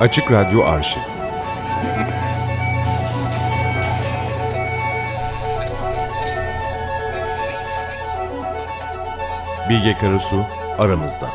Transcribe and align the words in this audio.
Açık 0.00 0.32
Radyo 0.32 0.64
Arşiv 0.64 1.00
Bilge 9.68 9.98
Karasu 9.98 10.44
aramızda. 10.78 11.28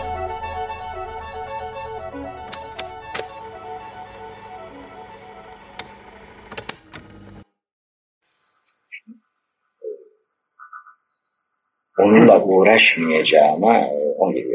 Onunla 11.98 12.44
uğraşmayacağıma 12.44 13.88
17 14.18 14.48
e, 14.48 14.52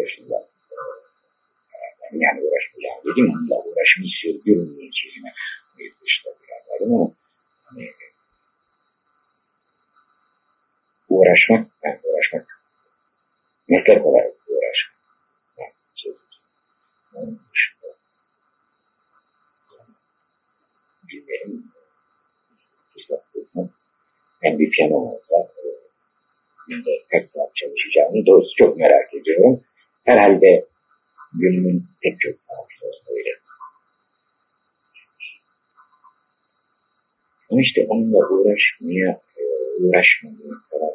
yaşında 2.14 2.24
yani 2.24 2.40
uğraşmayacağım 2.40 3.00
dedim 3.04 3.26
onunla 3.32 3.56
uğraşmayı 3.64 4.10
sürdürmeyeceğime 4.20 5.32
işte 6.06 6.30
biraz 6.42 6.82
ama 6.82 7.10
hani, 7.64 7.90
uğraşmak 11.08 11.66
yani 11.84 11.98
uğraşmak 12.04 12.46
meslek 13.68 14.06
olarak 14.06 14.32
uğraşmak. 14.48 14.94
Yani, 15.58 15.72
şey, 15.96 16.12
onun 17.16 17.38
dışında 17.38 17.88
bilmiyorum. 21.08 21.72
Fırsat 22.94 23.34
bulsam 23.34 23.68
hem 24.42 24.58
bir 24.58 24.70
piyano 24.70 24.94
olsa 24.94 25.36
günde 26.68 26.90
kaç 27.10 27.26
saat 27.26 27.56
çalışacağını 27.56 28.26
doğrusu 28.26 28.56
çok 28.56 28.76
merak 28.76 29.14
ediyorum. 29.14 29.60
Herhalde 30.06 30.64
günümün 31.40 31.84
pek 32.02 32.20
çok 32.20 32.38
saati 32.38 32.74
öyle. 33.16 33.30
Ama 37.50 37.60
işte 37.62 37.86
onunla 37.88 38.28
uğraşmaya, 38.28 39.20
e, 39.40 39.42
uğraşmamaya 39.80 40.54
karar 40.70 40.94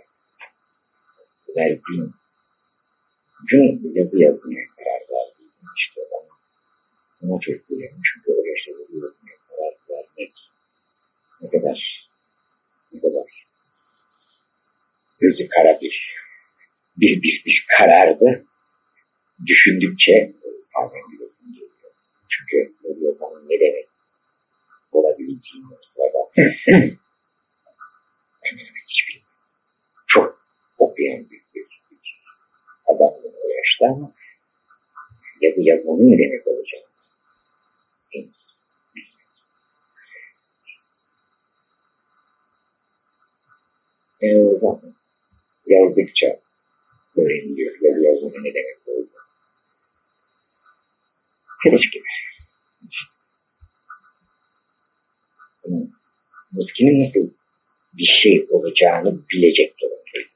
verdiğim 1.57 2.13
gün 3.49 3.91
yazı 3.93 4.19
yazmaya 4.21 4.65
karar 4.77 5.01
verdiğim 5.11 5.51
işte 5.77 6.01
ben 6.11 7.27
ona 7.27 7.39
çok 7.41 7.67
güveniyorum. 7.67 8.01
Çünkü 8.13 8.39
o 8.39 8.45
yaşta 8.45 8.71
yazı 8.71 8.93
yazmaya 8.95 9.37
karar 9.49 9.73
vermek 9.89 10.31
ne 11.41 11.49
kadar 11.49 12.05
ne 12.93 13.01
kadar 13.01 13.27
gözü 15.21 15.47
kara 15.47 15.81
bir 15.81 16.13
bir 16.97 17.21
bir 17.21 17.43
bir 17.45 17.65
karardı 17.77 18.45
düşündükçe 19.47 20.31
sahnen 20.63 21.05
bilesin 21.11 21.53
geliyor. 21.53 21.69
Çünkü 22.29 22.73
yazı 22.83 23.03
yazmanın 23.03 23.45
ne 23.49 23.59
demek 23.59 23.87
olabileceğini 24.91 25.65
sırada 25.83 26.21
hemen 26.65 26.97
hemen 28.43 28.65
hiçbir 28.89 29.21
çok 30.07 30.39
okuyan 30.79 31.29
büyük 31.29 31.45
bir, 31.55 31.61
bir 31.91 32.23
adam 32.87 33.13
o 33.23 33.49
yaşta 33.57 33.85
ama 33.85 34.11
yazı 35.41 35.61
yazmanın 35.61 36.11
ne 36.11 36.17
demek 36.17 36.47
olacağını 36.47 36.89
e, 44.21 44.37
o 44.37 44.57
zaman 44.57 44.93
yazdıkça 45.65 46.27
öğreniliyor 47.17 47.75
yazı 47.81 48.05
yazmanın 48.05 48.43
ne 48.43 48.53
demek 48.53 48.87
olduğunu. 48.87 49.28
Kılıç 51.63 51.91
gibi. 51.91 52.03
Muskinin 56.51 57.03
nasıl 57.03 57.34
bir 57.97 58.03
şey 58.22 58.47
olacağını 58.50 59.19
bilecek 59.31 59.73
durumdayım. 59.81 60.29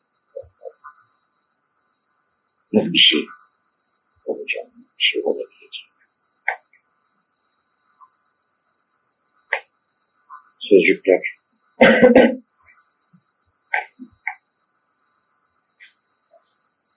Nasıl 2.73 2.93
bir 2.93 2.97
şey 2.97 3.25
olacağını, 4.25 4.67
nasıl 4.67 4.97
bir 4.97 5.03
şey 5.03 5.21
olabileceğini. 5.21 5.83
Sözcükler 10.61 11.19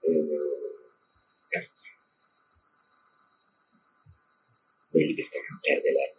belli 0.04 0.52
bir 4.98 5.30
takım 5.30 5.56
perdeler 5.64 6.10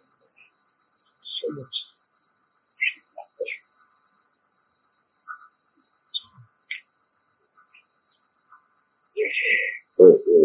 somut 1.24 1.74
şartlar. 2.78 3.62
Bu 9.98 10.06
e, 10.06 10.36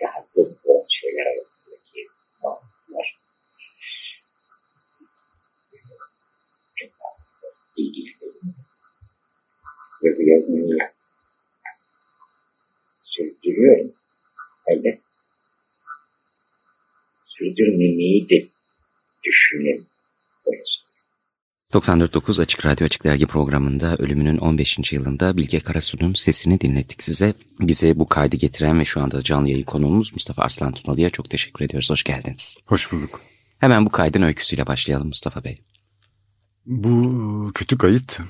daha 0.00 0.22
somut 0.22 0.66
olan 0.66 0.86
şeyler 0.90 1.26
arasındaki 1.26 2.08
bağlantılar 2.44 3.18
çok 6.76 6.90
daha 6.90 7.16
ilgili 7.76 8.12
yazı 10.02 10.22
yazmayı 10.22 10.78
sürdürüyorum. 13.04 13.92
Elbette 14.66 15.08
de 17.72 18.48
düşünün. 19.24 19.86
94.9 21.72 22.42
Açık 22.42 22.66
Radyo 22.66 22.86
Açık 22.86 23.04
Dergi 23.04 23.26
programında 23.26 23.96
ölümünün 23.96 24.38
15. 24.38 24.92
yılında 24.92 25.36
Bilge 25.36 25.60
Karasu'nun 25.60 26.14
sesini 26.14 26.60
dinlettik 26.60 27.02
size. 27.02 27.34
Bize 27.60 27.98
bu 27.98 28.08
kaydı 28.08 28.36
getiren 28.36 28.80
ve 28.80 28.84
şu 28.84 29.00
anda 29.00 29.22
canlı 29.22 29.48
yayın 29.48 29.64
konuğumuz 29.64 30.12
Mustafa 30.12 30.42
Arslan 30.42 30.72
Tunalı'ya 30.72 31.10
çok 31.10 31.30
teşekkür 31.30 31.64
ediyoruz. 31.64 31.90
Hoş 31.90 32.04
geldiniz. 32.04 32.56
Hoş 32.66 32.92
bulduk. 32.92 33.20
Hemen 33.58 33.86
bu 33.86 33.90
kaydın 33.90 34.22
öyküsüyle 34.22 34.66
başlayalım 34.66 35.06
Mustafa 35.06 35.44
Bey. 35.44 35.58
Bu 36.66 37.50
kötü 37.54 37.78
kayıt 37.78 38.20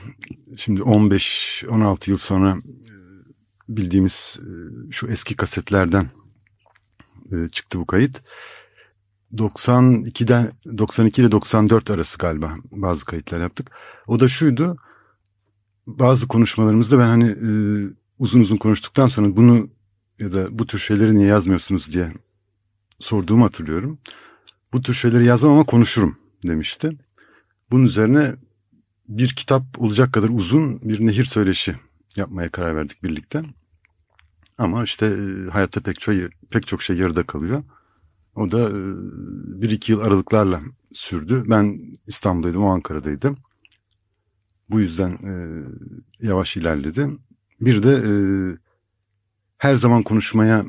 şimdi 0.56 0.80
15-16 0.80 2.10
yıl 2.10 2.16
sonra 2.16 2.58
e, 2.58 2.94
bildiğimiz 3.68 4.40
e, 4.40 4.50
şu 4.90 5.06
eski 5.06 5.36
kasetlerden 5.36 6.10
e, 7.32 7.48
çıktı 7.48 7.78
bu 7.78 7.86
kayıt. 7.86 8.22
92'den 9.34 10.52
92 10.78 11.20
ile 11.20 11.32
94 11.32 11.90
arası 11.90 12.18
galiba 12.18 12.54
bazı 12.70 13.04
kayıtlar 13.04 13.40
yaptık. 13.40 13.70
O 14.06 14.20
da 14.20 14.28
şuydu. 14.28 14.76
Bazı 15.86 16.28
konuşmalarımızda 16.28 16.98
ben 16.98 17.06
hani 17.06 17.30
e, 17.30 17.50
uzun 18.18 18.40
uzun 18.40 18.56
konuştuktan 18.56 19.06
sonra 19.06 19.36
bunu 19.36 19.68
ya 20.18 20.32
da 20.32 20.58
bu 20.58 20.66
tür 20.66 20.78
şeyleri 20.78 21.14
niye 21.14 21.28
yazmıyorsunuz 21.28 21.92
diye 21.92 22.12
sorduğumu 22.98 23.44
hatırlıyorum. 23.44 23.98
Bu 24.72 24.80
tür 24.80 24.94
şeyleri 24.94 25.24
yazmam 25.24 25.52
ama 25.52 25.64
konuşurum 25.64 26.18
demişti. 26.46 26.90
Bunun 27.70 27.84
üzerine 27.84 28.34
bir 29.08 29.28
kitap 29.28 29.62
olacak 29.78 30.12
kadar 30.12 30.28
uzun 30.28 30.80
bir 30.82 31.06
nehir 31.06 31.24
söyleşi 31.24 31.74
yapmaya 32.16 32.48
karar 32.48 32.76
verdik 32.76 33.02
birlikte. 33.02 33.42
Ama 34.58 34.84
işte 34.84 35.06
e, 35.06 35.50
hayatta 35.50 35.80
pek 35.80 36.00
çok 36.00 36.14
pek 36.50 36.66
çok 36.66 36.82
şey 36.82 36.96
yarıda 36.96 37.22
kalıyor. 37.22 37.62
O 38.38 38.50
da 38.50 38.60
e, 38.68 38.80
bir 39.62 39.70
iki 39.70 39.92
yıl 39.92 40.00
aralıklarla 40.00 40.60
sürdü. 40.92 41.44
Ben 41.46 41.80
İstanbul'daydım, 42.06 42.64
o 42.64 42.68
Ankara'daydım. 42.68 43.36
Bu 44.70 44.80
yüzden 44.80 45.10
e, 45.10 45.32
yavaş 46.26 46.56
ilerledi. 46.56 47.08
Bir 47.60 47.82
de 47.82 47.92
e, 47.92 48.12
her 49.58 49.74
zaman 49.74 50.02
konuşmaya 50.02 50.64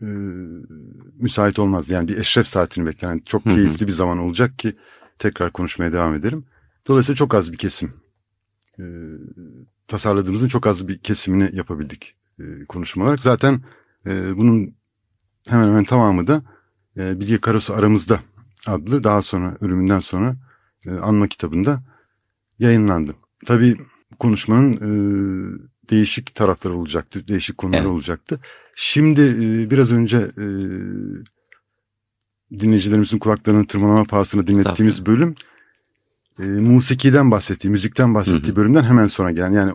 e, 0.00 0.06
müsait 1.14 1.58
olmaz. 1.58 1.90
Yani 1.90 2.08
bir 2.08 2.18
eşref 2.18 2.46
saatini 2.46 2.86
bekler. 2.86 3.08
Yani 3.08 3.24
çok 3.24 3.44
keyifli 3.44 3.86
bir 3.86 3.92
zaman 3.92 4.18
olacak 4.18 4.58
ki 4.58 4.76
tekrar 5.18 5.52
konuşmaya 5.52 5.92
devam 5.92 6.14
ederim. 6.14 6.44
Dolayısıyla 6.88 7.16
çok 7.16 7.34
az 7.34 7.52
bir 7.52 7.58
kesim. 7.58 7.92
E, 8.78 8.84
tasarladığımızın 9.86 10.48
çok 10.48 10.66
az 10.66 10.88
bir 10.88 10.98
kesimini 10.98 11.50
yapabildik 11.56 12.14
e, 12.38 12.64
konuşma 12.64 13.04
olarak. 13.04 13.20
Zaten 13.20 13.62
e, 14.06 14.36
bunun 14.36 14.74
hemen 15.48 15.68
hemen 15.68 15.84
tamamı 15.84 16.26
da 16.26 16.42
e, 16.96 17.20
Bilge 17.20 17.38
Karasu 17.38 17.74
Aramızda 17.74 18.20
adlı 18.66 19.04
daha 19.04 19.22
sonra 19.22 19.56
ölümünden 19.60 19.98
sonra 19.98 20.36
e, 20.86 20.90
anma 20.90 21.28
kitabında 21.28 21.76
yayınlandı. 22.58 23.14
Tabii 23.46 23.76
konuşmanın 24.18 24.72
e, 24.72 24.88
değişik 25.90 26.34
tarafları 26.34 26.76
olacaktı, 26.76 27.28
değişik 27.28 27.58
konular 27.58 27.78
evet. 27.78 27.88
olacaktı. 27.88 28.40
Şimdi 28.74 29.20
e, 29.20 29.70
biraz 29.70 29.92
önce 29.92 30.18
e, 30.18 30.46
dinleyicilerimizin 32.58 33.18
kulaklarının 33.18 33.64
tırmalama 33.64 34.04
pahasına 34.04 34.46
dinlettiğimiz 34.46 35.06
bölüm 35.06 35.34
e, 36.38 36.42
musikiden 36.42 37.30
bahsettiği, 37.30 37.70
müzikten 37.70 38.14
bahsettiği 38.14 38.48
hı 38.48 38.52
hı. 38.52 38.56
bölümden 38.56 38.84
hemen 38.84 39.06
sonra 39.06 39.30
gelen 39.30 39.52
yani 39.52 39.72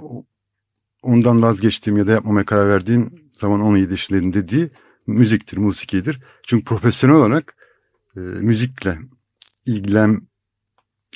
ondan 1.02 1.42
vazgeçtiğim 1.42 1.98
ya 1.98 2.08
da 2.08 2.12
yapmamaya 2.12 2.46
karar 2.46 2.70
verdiğim 2.70 3.10
zaman 3.34 3.62
17 3.62 3.92
yaşındaydım 3.92 4.34
dediği 4.34 4.70
müziktir, 5.08 5.58
musikidir. 5.58 6.20
Çünkü 6.44 6.64
profesyonel 6.64 7.16
olarak 7.16 7.56
e, 8.16 8.20
müzikle 8.20 8.98
ilgilen 9.66 10.28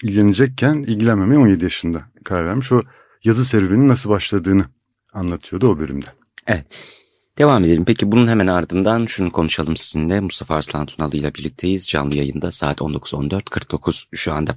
ilgilenecekken 0.04 0.74
ilgilenmemeye 0.74 1.40
17 1.40 1.64
yaşında 1.64 2.04
karar 2.24 2.48
vermiş. 2.48 2.72
O 2.72 2.82
yazı 3.24 3.46
serüveninin 3.46 3.88
nasıl 3.88 4.10
başladığını 4.10 4.66
anlatıyordu 5.14 5.68
o 5.68 5.80
bölümde. 5.80 6.08
Evet. 6.48 6.66
Devam 7.38 7.64
edelim. 7.64 7.86
Peki 7.86 8.12
bunun 8.12 8.28
hemen 8.28 8.48
ardından 8.48 9.06
şunu 9.06 9.32
konuşalım 9.32 9.78
sizinle. 9.78 10.20
Mustafa 10.20 10.56
Arslan 10.56 10.86
Tunalı 10.86 11.18
ile 11.18 11.34
birlikteyiz. 11.34 11.90
Canlı 11.90 12.16
yayında 12.16 12.52
saat 12.52 12.78
19.14.49 12.82 14.06
şu 14.16 14.34
anda. 14.34 14.56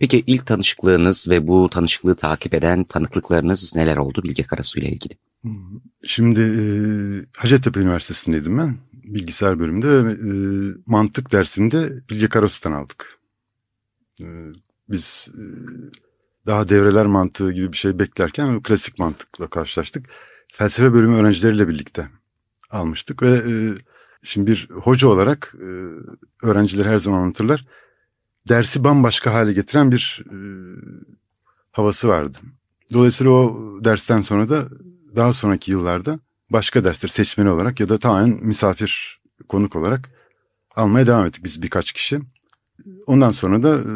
Peki 0.00 0.24
ilk 0.26 0.46
tanışıklığınız 0.46 1.28
ve 1.28 1.46
bu 1.46 1.68
tanışıklığı 1.68 2.16
takip 2.16 2.54
eden 2.54 2.84
tanıklıklarınız 2.84 3.76
neler 3.76 3.96
oldu 3.96 4.22
Bilge 4.22 4.42
Karasu 4.42 4.80
ile 4.80 4.88
ilgili? 4.88 5.14
Şimdi 6.06 6.40
e, 6.40 6.64
Hacettepe 7.36 7.80
Üniversitesi'ndeydim 7.80 8.58
ben. 8.58 8.76
Bilgisayar 8.92 9.58
bölümünde 9.58 10.04
ve 10.04 10.12
e, 10.12 10.32
mantık 10.86 11.32
dersinde 11.32 11.88
Bilge 12.10 12.28
Karasu'dan 12.28 12.72
aldık. 12.72 13.18
E, 14.20 14.26
biz 14.88 15.30
daha 16.46 16.68
devreler 16.68 17.06
mantığı 17.06 17.52
gibi 17.52 17.72
bir 17.72 17.76
şey 17.76 17.98
beklerken 17.98 18.62
klasik 18.62 18.98
mantıkla 18.98 19.46
karşılaştık. 19.46 20.08
Felsefe 20.52 20.92
bölümü 20.92 21.14
öğrencileriyle 21.14 21.68
birlikte 21.68 22.08
almıştık 22.70 23.22
ve 23.22 23.42
şimdi 24.22 24.50
bir 24.50 24.68
hoca 24.70 25.08
olarak 25.08 25.54
öğrenciler 26.42 26.86
her 26.86 26.98
zaman 26.98 27.22
anlatırlar. 27.22 27.66
Dersi 28.48 28.84
bambaşka 28.84 29.34
hale 29.34 29.52
getiren 29.52 29.92
bir 29.92 30.24
havası 31.72 32.08
vardı. 32.08 32.38
Dolayısıyla 32.92 33.32
o 33.32 33.78
dersten 33.84 34.20
sonra 34.20 34.48
da 34.48 34.68
daha 35.16 35.32
sonraki 35.32 35.70
yıllarda 35.70 36.18
başka 36.50 36.84
dersler 36.84 37.08
seçmeni 37.08 37.50
olarak 37.50 37.80
ya 37.80 37.88
da 37.88 37.98
tamamen 37.98 38.38
misafir 38.42 39.20
konuk 39.48 39.76
olarak 39.76 40.10
almaya 40.76 41.06
devam 41.06 41.26
ettik 41.26 41.44
biz 41.44 41.62
birkaç 41.62 41.92
kişi. 41.92 42.18
Ondan 43.06 43.30
sonra 43.30 43.62
da 43.62 43.76
e, 43.78 43.92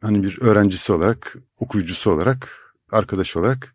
hani 0.00 0.22
bir 0.22 0.38
öğrencisi 0.40 0.92
olarak, 0.92 1.36
okuyucusu 1.58 2.10
olarak, 2.10 2.74
arkadaş 2.90 3.36
olarak 3.36 3.74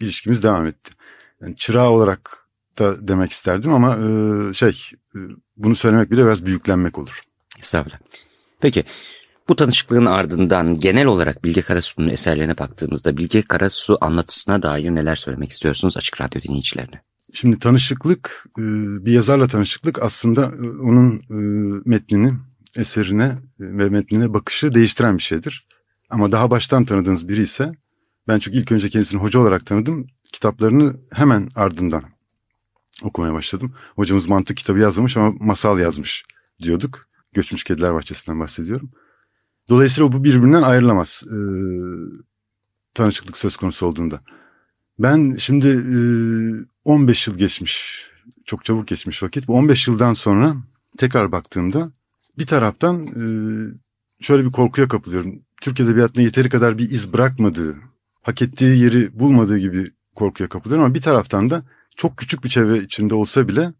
ilişkimiz 0.00 0.42
devam 0.42 0.66
etti. 0.66 0.92
Yani 1.40 1.56
çırağı 1.56 1.90
olarak 1.90 2.48
da 2.78 3.08
demek 3.08 3.32
isterdim 3.32 3.72
ama 3.72 3.96
e, 3.96 4.54
şey 4.54 4.90
e, 5.14 5.18
bunu 5.56 5.74
söylemek 5.74 6.10
bile 6.10 6.24
biraz 6.24 6.46
büyüklenmek 6.46 6.98
olur. 6.98 7.20
Estağfurullah. 7.58 7.98
Peki 8.60 8.84
bu 9.48 9.56
tanışıklığın 9.56 10.06
ardından 10.06 10.76
genel 10.76 11.06
olarak 11.06 11.44
Bilge 11.44 11.62
Karasu'nun 11.62 12.08
eserlerine 12.08 12.58
baktığımızda 12.58 13.16
Bilge 13.16 13.42
Karasu 13.42 13.98
anlatısına 14.00 14.62
dair 14.62 14.90
neler 14.90 15.16
söylemek 15.16 15.50
istiyorsunuz 15.50 15.96
Açık 15.96 16.20
Radyo 16.20 16.42
dinleyicilerine? 16.42 17.02
Şimdi 17.32 17.58
tanışıklık, 17.58 18.46
e, 18.58 18.62
bir 19.06 19.12
yazarla 19.12 19.46
tanışıklık 19.46 20.02
aslında 20.02 20.42
e, 20.42 20.68
onun 20.68 21.14
e, 21.16 21.34
metnini, 21.84 22.32
eserine 22.76 23.38
ve 23.60 23.88
metnine 23.88 24.34
bakışı 24.34 24.74
değiştiren 24.74 25.18
bir 25.18 25.22
şeydir. 25.22 25.66
Ama 26.10 26.32
daha 26.32 26.50
baştan 26.50 26.84
tanıdığınız 26.84 27.28
biri 27.28 27.42
ise, 27.42 27.72
ben 28.28 28.38
çünkü 28.38 28.58
ilk 28.58 28.72
önce 28.72 28.88
kendisini 28.88 29.20
hoca 29.20 29.40
olarak 29.40 29.66
tanıdım, 29.66 30.06
kitaplarını 30.32 30.96
hemen 31.12 31.48
ardından 31.54 32.02
okumaya 33.02 33.32
başladım. 33.32 33.74
Hocamız 33.96 34.28
mantık 34.28 34.56
kitabı 34.56 34.78
yazmamış 34.78 35.16
ama 35.16 35.34
masal 35.40 35.78
yazmış 35.78 36.24
diyorduk. 36.62 37.06
Göçmüş 37.32 37.64
Kediler 37.64 37.94
Bahçesi'nden 37.94 38.40
bahsediyorum. 38.40 38.90
Dolayısıyla 39.68 40.12
bu 40.12 40.24
birbirinden 40.24 40.62
ayrılamaz 40.62 41.22
e, 41.26 41.38
tanışıklık 42.94 43.38
söz 43.38 43.56
konusu 43.56 43.86
olduğunda. 43.86 44.20
Ben 44.98 45.36
şimdi 45.38 45.68
e, 45.68 45.98
15 46.84 47.26
yıl 47.28 47.38
geçmiş, 47.38 48.06
çok 48.44 48.64
çabuk 48.64 48.88
geçmiş 48.88 49.22
vakit. 49.22 49.48
Bu 49.48 49.54
15 49.54 49.88
yıldan 49.88 50.12
sonra 50.12 50.56
tekrar 50.98 51.32
baktığımda 51.32 51.92
bir 52.38 52.46
taraftan 52.46 53.06
e, 53.06 53.24
şöyle 54.20 54.44
bir 54.44 54.52
korkuya 54.52 54.88
kapılıyorum. 54.88 55.42
Türk 55.62 55.80
Edebiyatı'na 55.80 56.24
yeteri 56.24 56.48
kadar 56.48 56.78
bir 56.78 56.90
iz 56.90 57.12
bırakmadığı, 57.12 57.76
hak 58.22 58.42
ettiği 58.42 58.82
yeri 58.82 59.18
bulmadığı 59.18 59.58
gibi 59.58 59.90
korkuya 60.14 60.48
kapılıyorum. 60.48 60.84
Ama 60.84 60.94
bir 60.94 61.02
taraftan 61.02 61.50
da 61.50 61.62
çok 61.96 62.16
küçük 62.16 62.44
bir 62.44 62.48
çevre 62.48 62.78
içinde 62.78 63.14
olsa 63.14 63.48
bile 63.48 63.72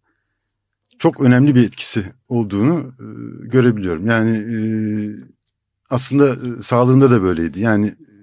çok 0.98 1.20
önemli 1.20 1.54
bir 1.54 1.66
etkisi 1.66 2.12
olduğunu 2.28 2.94
e, 3.00 3.06
görebiliyorum. 3.46 4.06
Yani 4.06 4.36
e, 4.36 4.56
aslında 5.90 6.28
e, 6.28 6.62
sağlığında 6.62 7.10
da 7.10 7.22
böyleydi. 7.22 7.60
Yani 7.60 7.86
e, 7.86 8.14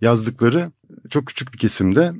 yazdıkları 0.00 0.72
çok 1.10 1.26
küçük 1.26 1.52
bir 1.52 1.58
kesimde 1.58 2.12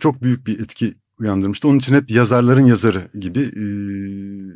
çok 0.00 0.22
büyük 0.22 0.46
bir 0.46 0.60
etki 0.60 0.94
uyandırmıştı. 1.18 1.68
Onun 1.68 1.78
için 1.78 1.94
hep 1.94 2.10
yazarların 2.10 2.66
yazarı 2.66 3.08
gibi 3.20 3.40
e, 3.40 3.62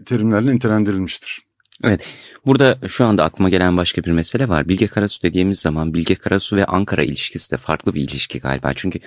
terimlerle 0.05 0.55
nitelendirilmiştir. 0.55 1.51
Evet. 1.85 2.07
Burada 2.47 2.79
şu 2.89 3.05
anda 3.05 3.25
aklıma 3.25 3.49
gelen 3.49 3.77
başka 3.77 4.05
bir 4.05 4.11
mesele 4.11 4.49
var. 4.49 4.69
Bilge 4.69 4.87
Karasu 4.87 5.23
dediğimiz 5.23 5.61
zaman 5.61 5.95
Bilge 5.95 6.15
Karasu 6.15 6.57
ve 6.57 6.65
Ankara 6.65 7.03
ilişkisi 7.03 7.53
de 7.53 7.57
farklı 7.57 7.95
bir 7.95 8.01
ilişki 8.01 8.39
galiba. 8.39 8.73
Çünkü 8.77 8.99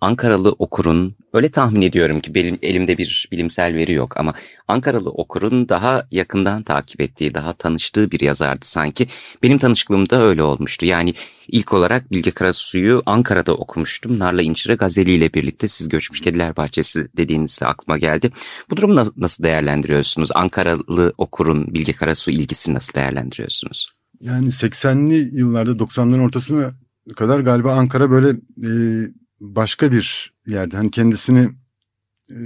Ankaralı 0.00 0.50
okurun 0.58 1.16
öyle 1.32 1.48
tahmin 1.48 1.82
ediyorum 1.82 2.20
ki 2.20 2.34
benim 2.34 2.58
elimde 2.62 2.98
bir 2.98 3.28
bilimsel 3.32 3.74
veri 3.74 3.92
yok 3.92 4.16
ama 4.16 4.34
Ankaralı 4.68 5.10
okurun 5.10 5.68
daha 5.68 6.06
yakından 6.10 6.62
takip 6.62 7.00
ettiği, 7.00 7.34
daha 7.34 7.52
tanıştığı 7.52 8.10
bir 8.10 8.20
yazardı 8.20 8.66
sanki. 8.66 9.06
Benim 9.42 9.58
tanışıklığımda 9.58 10.22
öyle 10.22 10.42
olmuştu. 10.42 10.86
Yani 10.86 11.14
ilk 11.48 11.72
olarak 11.72 12.10
Bilge 12.10 12.30
Karasu'yu 12.30 13.02
Ankara'da 13.06 13.54
okumuştum. 13.54 14.18
Narla 14.18 14.42
İncire 14.42 14.74
Gazeli 14.74 15.12
ile 15.12 15.34
birlikte 15.34 15.68
siz 15.68 15.88
Göçmüş 15.88 16.20
Kediler 16.20 16.56
Bahçesi 16.56 17.08
dediğinizde 17.16 17.66
aklıma 17.66 17.98
geldi. 17.98 18.32
Bu 18.70 18.76
durumu 18.76 19.02
nasıl 19.16 19.44
değerlendiriyorsunuz? 19.44 20.28
Ankaralı 20.34 21.12
okurun 21.18 21.74
Bilge 21.74 21.92
Karasu 21.92 22.30
ilgisini 22.30 22.74
nasıl 22.74 22.94
değerlendiriyorsunuz? 22.94 23.92
Yani 24.20 24.48
80'li 24.48 25.38
yıllarda 25.38 25.70
90'ların 25.70 26.24
ortasına 26.24 26.72
kadar 27.16 27.40
galiba 27.40 27.72
Ankara 27.72 28.10
böyle 28.10 28.28
e, 28.64 28.70
başka 29.40 29.92
bir 29.92 30.34
yerde 30.46 30.76
hani 30.76 30.90
kendisini 30.90 31.50
e, 32.30 32.38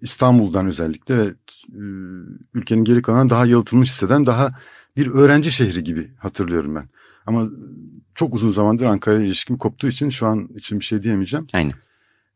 İstanbul'dan 0.00 0.66
özellikle 0.66 1.18
ve 1.18 1.24
e, 1.68 1.82
ülkenin 2.54 2.84
geri 2.84 3.02
kalan 3.02 3.30
daha 3.30 3.46
yalıtılmış 3.46 3.88
hisseden 3.88 4.26
daha 4.26 4.50
bir 4.96 5.06
öğrenci 5.06 5.50
şehri 5.50 5.84
gibi 5.84 6.10
hatırlıyorum 6.18 6.74
ben. 6.74 6.88
Ama 7.26 7.48
çok 8.14 8.34
uzun 8.34 8.50
zamandır 8.50 8.84
Ankara 8.86 9.18
ile 9.18 9.26
ilişkim 9.26 9.58
koptuğu 9.58 9.88
için 9.88 10.10
şu 10.10 10.26
an 10.26 10.48
için 10.56 10.80
bir 10.80 10.84
şey 10.84 11.02
diyemeyeceğim. 11.02 11.46
Aynen. 11.52 11.72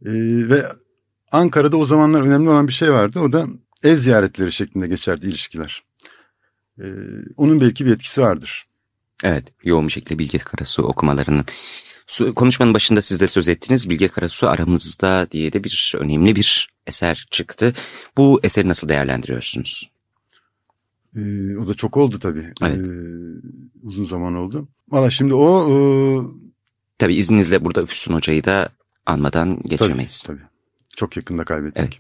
E, 0.05 0.13
ve 0.49 0.65
Ankara'da 1.33 1.77
o 1.77 1.87
zamanlar 1.87 2.21
önemli 2.23 2.49
olan 2.49 2.69
bir 2.69 2.73
şey 2.73 2.93
vardı. 2.93 3.21
O 3.21 3.33
da 3.33 3.47
ev 3.83 3.97
ziyaretleri 3.97 4.53
şeklinde 4.53 4.89
geçerdi 4.89 5.27
ilişkiler. 5.27 5.85
E, 6.79 6.87
onun 7.37 7.61
belki 7.61 7.85
bir 7.87 7.91
etkisi 7.91 8.21
vardır. 8.21 8.67
Evet, 9.25 9.53
yoğun 9.65 9.87
bir 9.87 9.93
şekilde 9.93 10.19
Bilge 10.19 10.39
Karasu 10.39 10.83
okumalarının. 10.83 11.45
Konuşmanın 12.37 12.75
başında 12.75 13.03
siz 13.03 13.21
de 13.21 13.29
söz 13.29 13.49
ettiniz. 13.49 13.91
Bilge 13.91 14.09
Karasu 14.09 14.49
aramızda 14.49 15.29
diye 15.31 15.53
de 15.53 15.65
bir 15.65 15.95
önemli 15.99 16.37
bir 16.37 16.71
eser 16.87 17.27
çıktı. 17.31 17.75
Bu 18.17 18.41
eseri 18.43 18.69
nasıl 18.69 18.89
değerlendiriyorsunuz? 18.89 19.91
Ee, 21.17 21.57
o 21.57 21.69
da 21.69 21.75
çok 21.75 21.97
oldu 21.97 22.19
tabii. 22.19 22.53
Evet. 22.63 22.79
Ee, 22.79 22.83
uzun 23.83 24.05
zaman 24.05 24.35
oldu. 24.35 24.69
Valla 24.89 25.11
şimdi 25.11 25.35
o... 25.35 25.71
E... 25.71 25.77
Tabii 26.99 27.15
izninizle 27.15 27.65
burada 27.65 27.87
Füsun 27.87 28.15
Hoca'yı 28.15 28.45
da 28.45 28.69
anmadan 29.07 29.63
geçemeyiz. 29.63 30.23
Tabii, 30.23 30.39
tabii. 30.39 30.49
Çok 30.97 31.17
yakında 31.17 31.45
kaybettik. 31.45 31.83
Evet. 31.83 31.99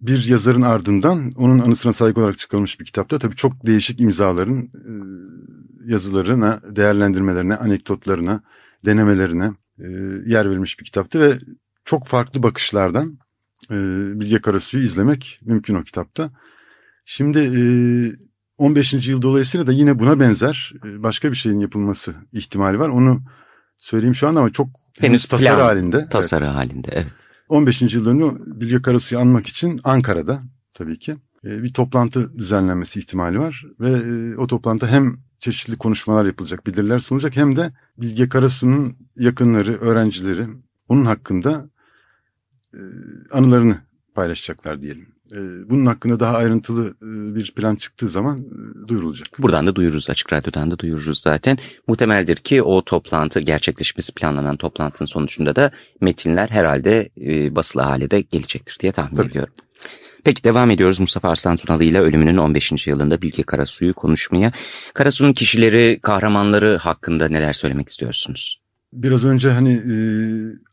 Bir 0.00 0.24
yazarın 0.24 0.62
ardından 0.62 1.32
onun 1.36 1.58
anısına 1.58 1.92
saygı 1.92 2.20
olarak 2.20 2.38
çıkarılmış 2.38 2.80
bir 2.80 2.84
kitapta 2.84 3.18
tabii 3.18 3.36
çok 3.36 3.66
değişik 3.66 4.00
imzaların 4.00 4.58
e, 4.58 4.92
yazılarına, 5.92 6.60
değerlendirmelerine, 6.76 7.56
anekdotlarına, 7.56 8.42
denemelerine 8.84 9.52
e, 9.78 9.86
yer 10.26 10.50
verilmiş 10.50 10.80
bir 10.80 10.84
kitaptı 10.84 11.20
ve 11.20 11.38
çok 11.84 12.06
farklı 12.06 12.42
bakışlardan 12.42 13.18
e, 13.70 13.76
Bilge 14.20 14.40
Karasu'yu 14.40 14.84
izlemek 14.84 15.40
mümkün 15.44 15.74
o 15.74 15.82
kitapta. 15.82 16.30
Şimdi 17.04 17.38
e, 17.38 17.62
15. 18.58 19.08
yıl 19.08 19.22
dolayısıyla 19.22 19.66
da 19.66 19.72
yine 19.72 19.98
buna 19.98 20.20
benzer 20.20 20.72
e, 20.84 21.02
başka 21.02 21.30
bir 21.30 21.36
şeyin 21.36 21.60
yapılması 21.60 22.14
ihtimali 22.32 22.78
var. 22.78 22.88
Onu 22.88 23.20
söyleyeyim 23.78 24.14
şu 24.14 24.28
anda 24.28 24.40
ama 24.40 24.52
çok 24.52 24.68
henüz 25.00 25.26
tasarı 25.26 25.56
plan, 25.56 25.64
halinde. 25.64 26.08
Tasarı 26.08 26.44
evet. 26.44 26.54
halinde 26.54 26.88
evet. 26.92 27.06
15. 27.48 27.82
yıllarını 27.82 28.60
Bilge 28.60 28.82
Karasu'yu 28.82 29.20
anmak 29.20 29.46
için 29.46 29.80
Ankara'da 29.84 30.42
tabii 30.74 30.98
ki 30.98 31.14
e, 31.44 31.62
bir 31.62 31.72
toplantı 31.72 32.34
düzenlenmesi 32.34 32.98
ihtimali 32.98 33.38
var. 33.38 33.64
Ve 33.80 33.90
e, 33.90 34.36
o 34.36 34.46
toplantı 34.46 34.86
hem 34.86 35.23
çeşitli 35.44 35.76
konuşmalar 35.76 36.24
yapılacak, 36.24 36.66
bildiriler 36.66 36.98
sunulacak 36.98 37.36
hem 37.36 37.56
de 37.56 37.72
Bilge 37.98 38.28
Karasu'nun 38.28 38.96
yakınları, 39.16 39.76
öğrencileri 39.80 40.48
onun 40.88 41.04
hakkında 41.04 41.70
e, 42.74 42.80
anılarını 43.32 43.78
paylaşacaklar 44.14 44.82
diyelim. 44.82 45.14
E, 45.32 45.38
bunun 45.70 45.86
hakkında 45.86 46.20
daha 46.20 46.36
ayrıntılı 46.36 46.88
e, 46.88 47.34
bir 47.34 47.52
plan 47.54 47.76
çıktığı 47.76 48.08
zaman 48.08 48.38
e, 48.38 48.88
duyurulacak. 48.88 49.28
Buradan 49.38 49.66
da 49.66 49.74
duyururuz 49.74 50.10
açık 50.10 50.32
radyodan 50.32 50.70
da 50.70 50.78
duyururuz 50.78 51.20
zaten. 51.20 51.58
Muhtemeldir 51.86 52.36
ki 52.36 52.62
o 52.62 52.84
toplantı 52.84 53.40
gerçekleşmesi 53.40 54.14
planlanan 54.14 54.56
toplantının 54.56 55.06
sonucunda 55.06 55.56
da 55.56 55.70
metinler 56.00 56.48
herhalde 56.48 57.08
e, 57.20 57.56
basılı 57.56 57.82
hale 57.82 58.10
de 58.10 58.20
gelecektir 58.20 58.76
diye 58.80 58.92
tahmin 58.92 59.16
Tabii. 59.16 59.28
ediyorum. 59.28 59.54
Peki 60.24 60.44
devam 60.44 60.70
ediyoruz 60.70 61.00
Mustafa 61.00 61.28
Arslan 61.30 61.56
Tunalı 61.56 61.84
ile 61.84 62.00
ölümünün 62.00 62.36
15. 62.36 62.86
yılında 62.86 63.22
Bilge 63.22 63.42
Karasu'yu 63.42 63.94
konuşmaya. 63.94 64.52
Karasu'nun 64.94 65.32
kişileri, 65.32 65.98
kahramanları 66.02 66.76
hakkında 66.76 67.28
neler 67.28 67.52
söylemek 67.52 67.88
istiyorsunuz? 67.88 68.60
Biraz 68.92 69.24
önce 69.24 69.50
hani 69.50 69.72
e, 69.72 69.96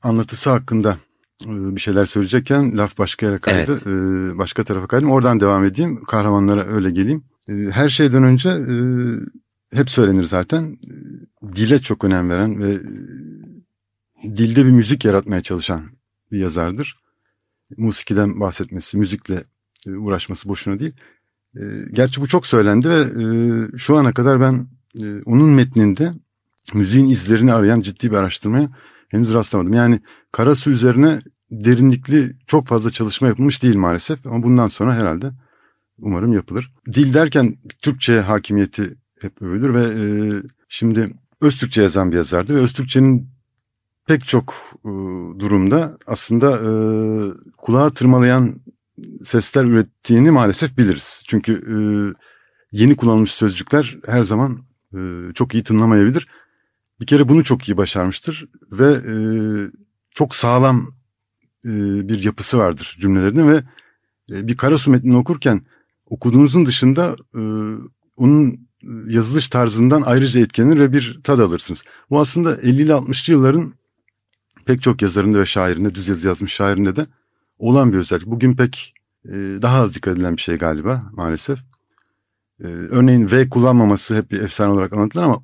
anlatısı 0.07 0.49
hakkında 0.49 0.97
e, 1.45 1.75
bir 1.75 1.81
şeyler 1.81 2.05
söyleyecekken 2.05 2.77
laf 2.77 2.97
başka 2.97 3.25
yere 3.25 3.37
kaydı. 3.37 3.71
Evet. 3.71 3.87
E, 3.87 4.37
başka 4.37 4.63
tarafa 4.63 4.87
kaydım. 4.87 5.11
Oradan 5.11 5.39
devam 5.39 5.65
edeyim. 5.65 6.03
Kahramanlara 6.03 6.65
öyle 6.67 6.91
geleyim. 6.91 7.23
E, 7.49 7.53
her 7.53 7.89
şeyden 7.89 8.23
önce 8.23 8.49
e, 8.49 8.75
hep 9.77 9.89
söylenir 9.89 10.23
zaten. 10.23 10.63
e, 10.63 11.55
Dile 11.55 11.79
çok 11.79 12.03
önem 12.03 12.29
veren 12.29 12.59
ve 12.63 12.73
e, 12.73 14.35
dilde 14.35 14.65
bir 14.65 14.71
müzik 14.71 15.05
yaratmaya 15.05 15.41
çalışan 15.41 15.81
bir 16.31 16.39
yazardır. 16.39 17.00
Musikiden 17.77 18.39
bahsetmesi, 18.39 18.97
müzikle 18.97 19.43
e, 19.87 19.91
uğraşması 19.91 20.49
boşuna 20.49 20.79
değil. 20.79 20.93
E, 21.55 21.61
gerçi 21.91 22.21
bu 22.21 22.27
çok 22.27 22.47
söylendi 22.47 22.89
ve 22.89 22.99
e, 22.99 23.25
şu 23.77 23.97
ana 23.97 24.13
kadar 24.13 24.41
ben 24.41 24.67
onun 25.25 25.49
metninde 25.49 26.13
müziğin 26.73 27.09
izlerini 27.09 27.53
arayan 27.53 27.79
ciddi 27.79 28.11
bir 28.11 28.15
araştırmaya 28.15 28.69
henüz 29.09 29.33
rastlamadım. 29.33 29.73
Yani 29.73 29.99
Karasu 30.31 30.71
üzerine 30.71 31.21
derinlikli 31.51 32.35
çok 32.47 32.67
fazla 32.67 32.89
çalışma 32.89 33.27
yapılmış 33.27 33.63
değil 33.63 33.75
maalesef 33.75 34.27
ama 34.27 34.43
bundan 34.43 34.67
sonra 34.67 34.95
herhalde 34.95 35.31
umarım 35.97 36.33
yapılır. 36.33 36.73
Dil 36.93 37.13
derken 37.13 37.57
Türkçe 37.81 38.21
hakimiyeti 38.21 38.97
hep 39.21 39.41
övülür 39.41 39.73
ve 39.73 40.41
şimdi 40.69 41.13
Öztürkçe 41.41 41.81
yazan 41.81 42.11
bir 42.11 42.17
yazardı 42.17 42.55
ve 42.55 42.59
Öztürkçenin 42.59 43.29
pek 44.07 44.25
çok 44.25 44.53
e, 44.85 44.89
durumda 45.39 45.97
aslında 46.07 46.51
e, 46.57 46.71
kulağa 47.57 47.89
tırmalayan 47.89 48.61
sesler 49.21 49.63
ürettiğini 49.63 50.31
maalesef 50.31 50.77
biliriz. 50.77 51.23
Çünkü 51.27 51.53
e, 51.53 51.75
yeni 52.71 52.95
kullanılmış 52.95 53.31
sözcükler 53.31 53.97
her 54.05 54.23
zaman 54.23 54.63
e, 54.93 54.99
çok 55.33 55.53
iyi 55.53 55.63
tınlamayabilir. 55.63 56.27
Bir 56.99 57.05
kere 57.05 57.29
bunu 57.29 57.43
çok 57.43 57.69
iyi 57.69 57.77
başarmıştır 57.77 58.49
ve 58.71 58.91
e, 58.91 59.15
çok 60.09 60.35
sağlam 60.35 60.95
e, 61.65 61.69
bir 62.09 62.23
yapısı 62.23 62.57
vardır 62.57 62.97
cümlelerinde 62.99 63.47
ve 63.47 63.63
e, 64.31 64.47
bir 64.47 64.57
Karasu 64.57 64.91
metnini 64.91 65.17
okurken 65.17 65.61
okuduğunuzun 66.05 66.65
dışında 66.65 67.15
e, 67.35 67.41
onun 68.17 68.67
yazılış 69.07 69.49
tarzından 69.49 70.01
ayrıca 70.05 70.39
etkilenir 70.39 70.79
ve 70.79 70.93
bir 70.93 71.19
tad 71.23 71.39
alırsınız. 71.39 71.83
Bu 72.09 72.19
aslında 72.19 72.55
50'li 72.55 72.91
60'lı 72.91 73.33
yılların 73.33 73.73
pek 74.65 74.81
çok 74.81 75.01
yazarında 75.01 75.39
ve 75.39 75.45
şairinde, 75.45 75.95
düz 75.95 76.07
yazı 76.07 76.27
yazmış 76.27 76.53
şairinde 76.53 76.95
de 76.95 77.05
olan 77.57 77.93
bir 77.93 77.97
özellik. 77.97 78.25
Bugün 78.27 78.55
pek 78.55 78.93
e, 79.25 79.31
daha 79.61 79.81
az 79.81 79.95
dikkat 79.95 80.13
edilen 80.15 80.37
bir 80.37 80.41
şey 80.41 80.57
galiba 80.57 80.99
maalesef. 81.13 81.59
E, 82.63 82.67
örneğin 82.67 83.31
V 83.31 83.49
kullanmaması 83.49 84.15
hep 84.15 84.31
bir 84.31 84.39
efsane 84.41 84.71
olarak 84.71 84.93
anlatılır 84.93 85.23
ama 85.23 85.43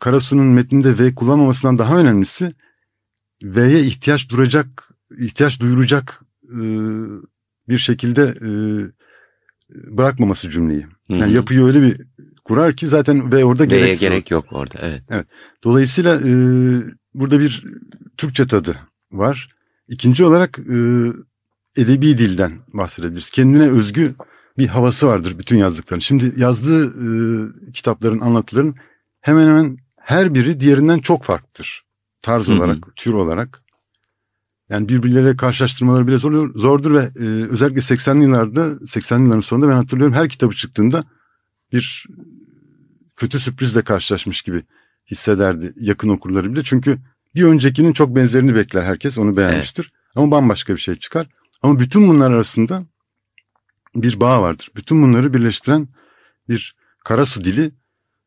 Karasu'nun 0.00 0.46
metninde 0.46 0.98
V 0.98 1.14
kullanmamasından 1.14 1.78
daha 1.78 1.98
önemlisi 1.98 2.52
V'ye 3.42 3.80
ihtiyaç 3.80 4.30
duracak, 4.30 4.90
ihtiyaç 5.18 5.60
duyuracak 5.60 6.22
e, 6.44 6.60
bir 7.68 7.78
şekilde 7.78 8.22
e, 8.22 8.48
bırakmaması 9.96 10.50
cümleyi. 10.50 10.86
Yani 11.08 11.22
Hı 11.22 11.26
hı. 11.26 11.30
yapıyı 11.30 11.64
öyle 11.64 11.82
bir 11.82 12.00
kurar 12.44 12.76
ki 12.76 12.88
zaten 12.88 13.32
V 13.32 13.44
orada 13.44 13.62
V'ye 13.62 13.80
gereksiz. 13.80 14.00
gerek 14.00 14.30
yok 14.30 14.44
orada 14.50 14.78
evet. 15.10 15.26
Dolayısıyla 15.64 16.20
e, 16.20 16.32
burada 17.14 17.40
bir 17.40 17.64
Türkçe 18.16 18.46
tadı 18.46 18.76
var. 19.12 19.48
İkinci 19.88 20.24
olarak 20.24 20.58
e, 20.58 20.76
edebi 21.76 22.18
dilden 22.18 22.52
bahsedebiliriz. 22.72 23.30
Kendine 23.30 23.70
özgü 23.70 24.14
bir 24.58 24.66
havası 24.66 25.06
vardır 25.06 25.38
bütün 25.38 25.56
yazdıkların. 25.56 26.00
Şimdi 26.00 26.32
yazdığı 26.36 26.86
e, 26.86 27.72
kitapların, 27.72 28.20
anlatıların 28.20 28.74
hemen 29.20 29.46
hemen 29.46 29.76
her 29.96 30.34
biri 30.34 30.60
diğerinden 30.60 30.98
çok 30.98 31.22
farklıdır. 31.22 31.84
Tarz 32.22 32.48
Hı 32.48 32.52
hı. 32.52 32.56
olarak, 32.56 32.96
tür 32.96 33.14
olarak. 33.14 33.62
Yani 34.68 34.88
birbirleriyle 34.88 35.36
karşılaştırmaları 35.36 36.06
bile 36.06 36.16
zor, 36.16 36.54
zordur 36.54 36.94
ve 36.94 37.10
e, 37.20 37.24
özellikle 37.48 37.80
80'li 37.80 38.22
yıllarda, 38.22 38.66
80'li 38.66 39.22
yılların 39.22 39.40
sonunda 39.40 39.68
ben 39.68 39.76
hatırlıyorum 39.76 40.14
her 40.14 40.28
kitabı 40.28 40.54
çıktığında 40.54 41.02
bir 41.72 42.06
kötü 43.16 43.38
sürprizle 43.38 43.82
karşılaşmış 43.82 44.42
gibi 44.42 44.62
hissederdi 45.10 45.72
yakın 45.76 46.08
okurları 46.08 46.52
bile. 46.52 46.62
Çünkü 46.62 46.98
bir 47.34 47.42
öncekinin 47.44 47.92
çok 47.92 48.16
benzerini 48.16 48.54
bekler 48.54 48.84
herkes 48.84 49.18
onu 49.18 49.36
beğenmiştir. 49.36 49.92
Ama 50.14 50.30
bambaşka 50.30 50.74
bir 50.74 50.80
şey 50.80 50.94
çıkar. 50.94 51.26
Ama 51.62 51.78
bütün 51.78 52.08
bunlar 52.08 52.30
arasında 52.30 52.84
bir 53.94 54.20
bağ 54.20 54.42
vardır. 54.42 54.70
Bütün 54.76 55.02
bunları 55.02 55.34
birleştiren 55.34 55.88
bir 56.48 56.76
karasu 57.04 57.44
dili 57.44 57.70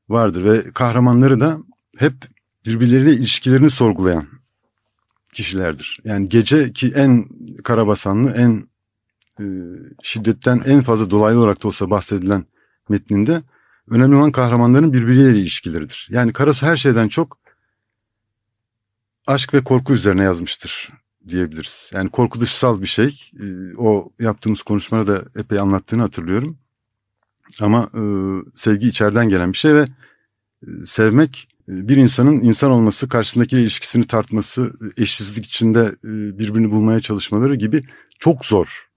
vardır 0.09 0.43
ve 0.43 0.71
kahramanları 0.71 1.39
da 1.39 1.57
hep 1.97 2.13
birbirleriyle 2.65 3.13
ilişkilerini 3.13 3.69
sorgulayan 3.69 4.27
kişilerdir. 5.33 5.99
Yani 6.03 6.29
gece 6.29 6.73
ki 6.73 6.91
en 6.95 7.27
karabasanlı, 7.63 8.31
en 8.31 8.67
e, 9.39 9.45
şiddetten 10.03 10.61
en 10.65 10.81
fazla 10.81 11.09
dolaylı 11.09 11.39
olarak 11.39 11.63
da 11.63 11.67
olsa 11.67 11.89
bahsedilen 11.89 12.45
metninde 12.89 13.41
önemli 13.89 14.15
olan 14.15 14.31
kahramanların 14.31 14.93
birbirleriyle 14.93 15.39
ilişkileridir. 15.39 16.07
Yani 16.11 16.33
Karasu 16.33 16.65
her 16.65 16.77
şeyden 16.77 17.07
çok 17.07 17.37
aşk 19.27 19.53
ve 19.53 19.63
korku 19.63 19.93
üzerine 19.93 20.23
yazmıştır 20.23 20.89
diyebiliriz. 21.27 21.91
Yani 21.93 22.09
korku 22.09 22.41
dışsal 22.41 22.81
bir 22.81 22.87
şey. 22.87 23.31
Ee, 23.39 23.75
O 23.77 24.11
yaptığımız 24.19 24.63
konuşmada 24.63 25.07
da 25.07 25.39
epey 25.39 25.59
anlattığını 25.59 26.01
hatırlıyorum. 26.01 26.57
Ama 27.61 27.89
e, 27.93 28.01
sevgi 28.55 28.87
içeriden 28.87 29.29
gelen 29.29 29.53
bir 29.53 29.57
şey 29.57 29.75
ve 29.75 29.87
e, 30.67 30.67
sevmek 30.85 31.47
e, 31.69 31.87
bir 31.87 31.97
insanın 31.97 32.41
insan 32.41 32.71
olması, 32.71 33.09
karşısındakiyle 33.09 33.61
ilişkisini 33.61 34.07
tartması, 34.07 34.73
eşsizlik 34.97 35.45
içinde 35.45 35.95
birbirini 36.39 36.71
bulmaya 36.71 37.01
çalışmaları 37.01 37.55
gibi 37.55 37.81
çok 38.19 38.45
zor. 38.45 38.89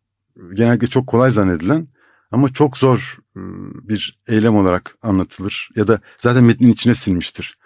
Genellikle 0.55 0.87
çok 0.87 1.07
kolay 1.07 1.31
zannedilen 1.31 1.89
ama 2.31 2.49
çok 2.49 2.79
zor 2.79 3.19
bir 3.89 4.21
eylem 4.29 4.57
olarak 4.57 4.95
anlatılır 5.03 5.69
ya 5.77 5.87
da 5.89 6.01
zaten 6.17 6.45
metnin 6.45 6.73
içine 6.73 6.95
sinmiştir. 6.95 7.59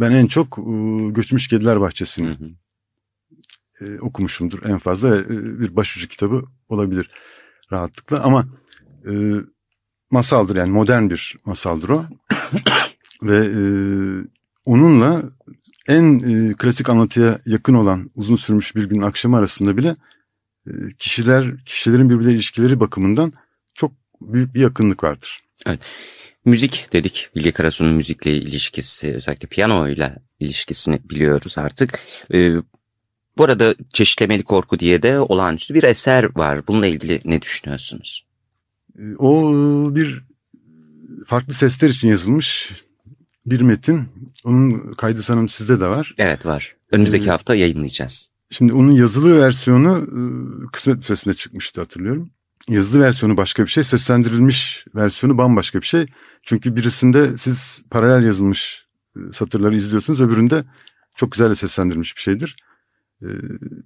Ben 0.00 0.10
en 0.10 0.26
çok 0.26 0.58
e, 0.58 0.62
Göçmüş 1.10 1.48
Kediler 1.48 1.80
Bahçesi'ni 1.80 2.28
Hı 2.28 2.44
hı. 2.44 2.50
e, 3.84 4.00
okumuşumdur 4.00 4.62
en 4.62 4.78
fazla 4.78 5.16
e, 5.16 5.28
bir 5.60 5.76
başucu 5.76 6.08
kitabı 6.08 6.44
olabilir 6.68 7.10
rahatlıkla 7.72 8.22
ama 8.22 8.48
e, 9.10 9.12
masaldır 10.10 10.56
yani 10.56 10.70
modern 10.70 11.10
bir 11.10 11.36
masaldır 11.44 11.88
o 11.88 12.04
ve 13.22 13.36
e, 13.46 13.62
onunla 14.64 15.22
en 15.88 16.18
e, 16.18 16.54
klasik 16.54 16.88
anlatıya 16.88 17.40
yakın 17.46 17.74
olan 17.74 18.10
uzun 18.14 18.36
sürmüş 18.36 18.76
bir 18.76 18.84
gün 18.84 19.00
akşamı 19.00 19.36
arasında 19.36 19.76
bile 19.76 19.94
e, 20.66 20.72
kişiler 20.98 21.64
kişilerin 21.64 22.10
birbirleriyle 22.10 22.34
ilişkileri 22.34 22.80
bakımından 22.80 23.32
büyük 24.20 24.54
bir 24.54 24.60
yakınlık 24.60 25.04
vardır. 25.04 25.40
Müzik 26.44 26.88
dedik. 26.92 27.28
Bilge 27.36 27.52
Karasu'nun 27.52 27.92
müzikle 27.94 28.36
ilişkisi, 28.36 29.12
özellikle 29.14 29.48
piyanoyla 29.48 30.16
ilişkisini 30.40 31.00
biliyoruz 31.10 31.58
artık. 31.58 32.00
Ee, 32.34 32.54
bu 33.38 33.44
arada 33.44 33.74
Çeşitlemeli 33.92 34.42
Korku 34.42 34.78
diye 34.78 35.02
de 35.02 35.18
olağanüstü 35.20 35.74
bir 35.74 35.82
eser 35.82 36.36
var. 36.36 36.66
Bununla 36.66 36.86
ilgili 36.86 37.20
ne 37.24 37.42
düşünüyorsunuz? 37.42 38.26
E, 38.98 39.02
O 39.18 39.52
bir 39.94 40.22
farklı 41.26 41.52
sesler 41.54 41.88
için 41.88 42.08
yazılmış 42.08 42.70
bir 43.46 43.60
metin. 43.60 44.02
Onun 44.44 44.92
kaydı 44.92 45.22
sanırım 45.22 45.48
sizde 45.48 45.80
de 45.80 45.86
var. 45.86 46.14
Evet 46.18 46.46
var. 46.46 46.76
Önümüzdeki 46.92 47.26
Ee, 47.26 47.30
hafta 47.30 47.54
yayınlayacağız. 47.54 48.30
Şimdi 48.50 48.72
onun 48.72 48.92
yazılı 48.92 49.38
versiyonu 49.40 49.98
e, 49.98 50.18
Kısmet 50.72 50.96
Lisesi'nde 50.96 51.34
çıkmıştı 51.34 51.80
hatırlıyorum. 51.80 52.30
Yazılı 52.68 53.02
versiyonu 53.02 53.36
başka 53.36 53.62
bir 53.62 53.70
şey, 53.70 53.84
seslendirilmiş 53.84 54.86
versiyonu 54.94 55.38
bambaşka 55.38 55.80
bir 55.80 55.86
şey. 55.86 56.06
Çünkü 56.42 56.76
birisinde 56.76 57.36
siz 57.36 57.84
paralel 57.90 58.26
yazılmış 58.26 58.86
e, 59.16 59.32
satırları 59.32 59.76
izliyorsunuz, 59.76 60.20
öbüründe 60.20 60.64
çok 61.16 61.32
güzel 61.32 61.54
seslendirilmiş 61.54 62.16
bir 62.16 62.20
şeydir. 62.20 62.56
E, 63.22 63.28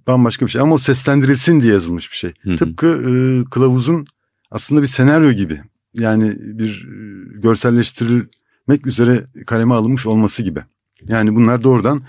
Bambaşka 0.07 0.45
bir 0.45 0.51
şey 0.51 0.61
ama 0.61 0.75
o 0.75 0.77
seslendirilsin 0.77 1.61
diye 1.61 1.73
yazılmış 1.73 2.11
bir 2.11 2.17
şey. 2.17 2.33
Hı 2.41 2.51
hı. 2.51 2.55
Tıpkı 2.55 2.87
e, 2.87 3.13
kılavuzun 3.49 4.07
aslında 4.51 4.81
bir 4.81 4.87
senaryo 4.87 5.31
gibi. 5.31 5.61
Yani 5.93 6.35
bir 6.39 6.87
e, 6.87 7.39
görselleştirilmek 7.39 8.87
üzere 8.87 9.23
kaleme 9.47 9.73
alınmış 9.73 10.05
olması 10.05 10.43
gibi. 10.43 10.63
Yani 11.07 11.35
bunlar 11.35 11.63
doğrudan 11.63 12.01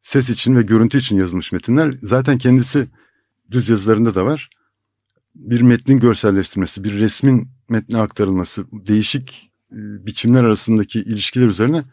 ses 0.00 0.30
için 0.30 0.56
ve 0.56 0.62
görüntü 0.62 0.98
için 0.98 1.16
yazılmış 1.16 1.52
metinler. 1.52 1.98
Zaten 2.02 2.38
kendisi 2.38 2.88
düz 3.50 3.68
yazılarında 3.68 4.14
da 4.14 4.26
var. 4.26 4.50
Bir 5.34 5.60
metnin 5.60 6.00
görselleştirmesi, 6.00 6.84
bir 6.84 7.00
resmin 7.00 7.48
metne 7.68 7.98
aktarılması, 7.98 8.66
değişik 8.72 9.52
e, 9.72 10.06
biçimler 10.06 10.44
arasındaki 10.44 11.00
ilişkiler 11.00 11.46
üzerine 11.46 11.84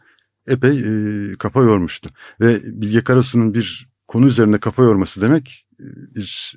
epey 0.48 0.78
e, 0.78 1.34
kafa 1.38 1.60
yormuştu. 1.60 2.10
Ve 2.40 2.60
Bilge 2.64 3.04
Karasu'nun 3.04 3.54
bir 3.54 3.88
konu 4.06 4.26
üzerinde 4.26 4.58
kafa 4.58 4.82
yorması 4.82 5.22
demek 5.22 5.66
e, 5.80 5.84
bir 6.14 6.56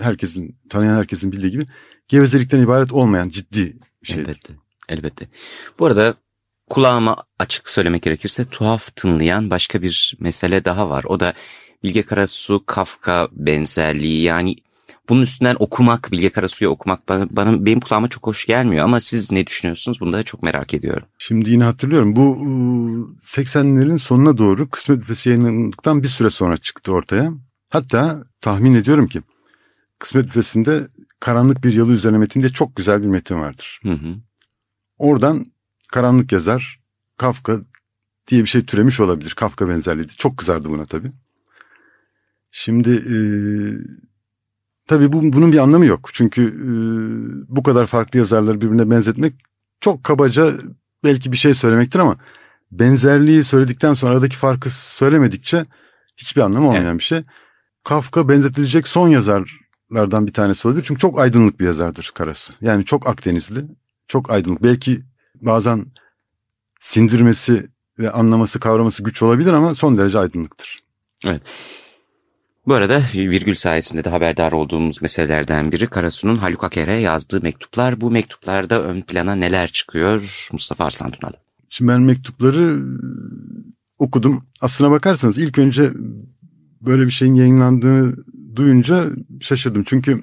herkesin, 0.00 0.58
tanıyan 0.68 0.96
herkesin 0.96 1.32
bildiği 1.32 1.50
gibi 1.50 1.66
gevezelikten 2.08 2.60
ibaret 2.60 2.92
olmayan 2.92 3.28
ciddi 3.28 3.76
bir 4.02 4.06
şeydir. 4.06 4.28
Elbette, 4.28 4.54
elbette. 4.88 5.28
Bu 5.78 5.86
arada 5.86 6.14
kulağıma 6.70 7.16
açık 7.38 7.70
söylemek 7.70 8.02
gerekirse 8.02 8.44
tuhaf 8.44 8.96
tınlayan 8.96 9.50
başka 9.50 9.82
bir 9.82 10.16
mesele 10.20 10.64
daha 10.64 10.90
var. 10.90 11.04
O 11.04 11.20
da 11.20 11.34
Bilge 11.82 12.02
Karasu 12.02 12.62
Kafka 12.66 13.28
benzerliği 13.32 14.22
yani 14.22 14.56
bunun 15.08 15.22
üstünden 15.22 15.56
okumak, 15.58 16.12
Bilge 16.12 16.30
Karasu'yu 16.30 16.70
okumak 16.70 17.08
bana, 17.08 17.26
bana 17.30 17.66
benim 17.66 17.80
kulağıma 17.80 18.08
çok 18.08 18.26
hoş 18.26 18.46
gelmiyor 18.46 18.84
ama 18.84 19.00
siz 19.00 19.32
ne 19.32 19.46
düşünüyorsunuz? 19.46 20.00
Bunu 20.00 20.12
da 20.12 20.22
çok 20.22 20.42
merak 20.42 20.74
ediyorum. 20.74 21.08
Şimdi 21.18 21.50
yine 21.50 21.64
hatırlıyorum 21.64 22.16
bu 22.16 22.36
80'lerin 23.20 23.98
sonuna 23.98 24.38
doğru 24.38 24.70
Kısmet 24.70 24.98
Büfesi 24.98 25.28
yayınlandıktan 25.28 26.02
bir 26.02 26.08
süre 26.08 26.30
sonra 26.30 26.56
çıktı 26.56 26.92
ortaya. 26.92 27.32
Hatta 27.68 28.24
tahmin 28.40 28.74
ediyorum 28.74 29.06
ki 29.06 29.22
Kısmet 29.98 30.26
Büfesi'nde 30.26 30.86
Karanlık 31.20 31.64
Bir 31.64 31.74
Yalı 31.74 31.92
Üzerine 31.92 32.18
Metin 32.18 32.40
diye 32.40 32.52
çok 32.52 32.76
güzel 32.76 33.02
bir 33.02 33.06
metin 33.06 33.40
vardır. 33.40 33.80
Hı 33.82 33.92
hı. 33.92 34.16
Oradan 34.98 35.46
karanlık 35.92 36.32
yazar 36.32 36.80
Kafka 37.16 37.60
diye 38.26 38.42
bir 38.42 38.48
şey 38.48 38.64
türemiş 38.64 39.00
olabilir. 39.00 39.30
Kafka 39.30 39.68
benzerliği. 39.68 40.08
Çok 40.08 40.36
kızardı 40.36 40.70
buna 40.70 40.84
tabii. 40.84 41.10
Şimdi 42.50 42.90
e, 42.90 43.16
tabii 44.86 45.12
bu, 45.12 45.32
bunun 45.32 45.52
bir 45.52 45.58
anlamı 45.58 45.86
yok. 45.86 46.10
Çünkü 46.12 46.42
e, 46.42 46.70
bu 47.56 47.62
kadar 47.62 47.86
farklı 47.86 48.18
yazarları 48.18 48.60
birbirine 48.60 48.90
benzetmek 48.90 49.34
çok 49.80 50.04
kabaca 50.04 50.52
belki 51.04 51.32
bir 51.32 51.36
şey 51.36 51.54
söylemektir 51.54 51.98
ama 51.98 52.16
benzerliği 52.72 53.44
söyledikten 53.44 53.94
sonra 53.94 54.12
aradaki 54.12 54.36
farkı 54.36 54.70
söylemedikçe 54.70 55.62
hiçbir 56.16 56.40
anlamı 56.40 56.66
olmayan 56.66 56.84
evet. 56.84 56.98
bir 56.98 57.04
şey. 57.04 57.22
Kafka 57.84 58.28
benzetilecek 58.28 58.88
son 58.88 59.08
yazarlardan 59.08 60.26
bir 60.26 60.32
tanesi 60.32 60.68
olabilir. 60.68 60.84
Çünkü 60.84 61.00
çok 61.00 61.20
aydınlık 61.20 61.60
bir 61.60 61.64
yazardır 61.64 62.10
Karasu. 62.14 62.52
Yani 62.60 62.84
çok 62.84 63.08
Akdenizli, 63.08 63.64
çok 64.08 64.30
aydınlık. 64.30 64.62
Belki 64.62 65.02
bazen 65.34 65.86
sindirmesi 66.78 67.66
ve 67.98 68.10
anlaması, 68.10 68.60
kavraması 68.60 69.02
güç 69.02 69.22
olabilir 69.22 69.52
ama 69.52 69.74
son 69.74 69.96
derece 69.96 70.18
aydınlıktır. 70.18 70.78
Evet. 71.24 71.42
Bu 72.66 72.74
arada 72.74 73.02
virgül 73.14 73.54
sayesinde 73.54 74.04
de 74.04 74.10
haberdar 74.10 74.52
olduğumuz 74.52 75.02
meselelerden 75.02 75.72
biri 75.72 75.86
Karasu'nun 75.86 76.36
Haluk 76.36 76.64
Aker'e 76.64 77.00
yazdığı 77.00 77.40
mektuplar. 77.40 78.00
Bu 78.00 78.10
mektuplarda 78.10 78.82
ön 78.82 79.02
plana 79.02 79.34
neler 79.34 79.68
çıkıyor 79.68 80.48
Mustafa 80.52 80.84
Arslan 80.84 81.10
Tunalı? 81.10 81.36
Şimdi 81.68 81.92
ben 81.92 82.02
mektupları 82.02 82.82
okudum. 83.98 84.46
Aslına 84.60 84.90
bakarsanız 84.90 85.38
ilk 85.38 85.58
önce 85.58 85.90
böyle 86.80 87.06
bir 87.06 87.10
şeyin 87.10 87.34
yayınlandığını 87.34 88.16
duyunca 88.56 89.04
şaşırdım. 89.40 89.84
Çünkü 89.86 90.22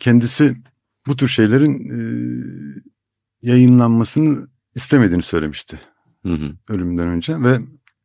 kendisi 0.00 0.56
bu 1.06 1.16
tür 1.16 1.28
şeylerin 1.28 1.90
yayınlanmasını 3.42 4.48
istemediğini 4.74 5.22
söylemişti. 5.22 5.80
Hı 6.22 6.32
hı. 6.32 6.52
Ölümünden 6.68 7.08
önce 7.08 7.42
ve 7.42 7.58